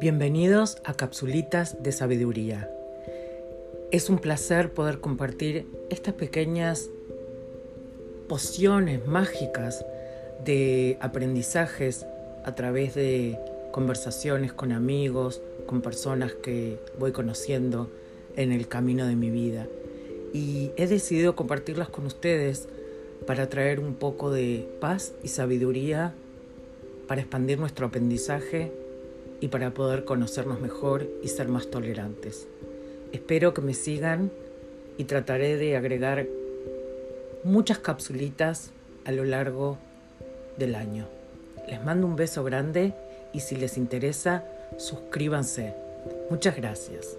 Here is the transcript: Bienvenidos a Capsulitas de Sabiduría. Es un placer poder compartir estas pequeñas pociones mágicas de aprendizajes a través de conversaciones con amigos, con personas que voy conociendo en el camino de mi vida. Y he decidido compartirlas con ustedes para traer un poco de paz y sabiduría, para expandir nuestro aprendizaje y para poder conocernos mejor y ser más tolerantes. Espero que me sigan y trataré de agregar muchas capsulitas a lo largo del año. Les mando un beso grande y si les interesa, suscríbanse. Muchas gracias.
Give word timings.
Bienvenidos 0.00 0.78
a 0.86 0.94
Capsulitas 0.94 1.82
de 1.82 1.92
Sabiduría. 1.92 2.70
Es 3.90 4.08
un 4.08 4.18
placer 4.18 4.72
poder 4.72 4.98
compartir 5.00 5.66
estas 5.90 6.14
pequeñas 6.14 6.88
pociones 8.26 9.06
mágicas 9.06 9.84
de 10.42 10.96
aprendizajes 11.02 12.06
a 12.46 12.54
través 12.54 12.94
de 12.94 13.38
conversaciones 13.72 14.54
con 14.54 14.72
amigos, 14.72 15.42
con 15.66 15.82
personas 15.82 16.32
que 16.32 16.78
voy 16.98 17.12
conociendo 17.12 17.90
en 18.36 18.52
el 18.52 18.68
camino 18.68 19.06
de 19.06 19.16
mi 19.16 19.28
vida. 19.28 19.66
Y 20.32 20.70
he 20.78 20.86
decidido 20.86 21.36
compartirlas 21.36 21.90
con 21.90 22.06
ustedes 22.06 22.70
para 23.26 23.50
traer 23.50 23.80
un 23.80 23.92
poco 23.92 24.30
de 24.30 24.66
paz 24.80 25.12
y 25.22 25.28
sabiduría, 25.28 26.14
para 27.06 27.20
expandir 27.20 27.58
nuestro 27.58 27.88
aprendizaje 27.88 28.72
y 29.40 29.48
para 29.48 29.72
poder 29.72 30.04
conocernos 30.04 30.60
mejor 30.60 31.06
y 31.22 31.28
ser 31.28 31.48
más 31.48 31.68
tolerantes. 31.68 32.46
Espero 33.12 33.54
que 33.54 33.62
me 33.62 33.74
sigan 33.74 34.30
y 34.98 35.04
trataré 35.04 35.56
de 35.56 35.76
agregar 35.76 36.26
muchas 37.42 37.78
capsulitas 37.78 38.70
a 39.04 39.12
lo 39.12 39.24
largo 39.24 39.78
del 40.58 40.74
año. 40.74 41.08
Les 41.68 41.82
mando 41.82 42.06
un 42.06 42.16
beso 42.16 42.44
grande 42.44 42.94
y 43.32 43.40
si 43.40 43.56
les 43.56 43.76
interesa, 43.76 44.44
suscríbanse. 44.76 45.74
Muchas 46.28 46.56
gracias. 46.56 47.16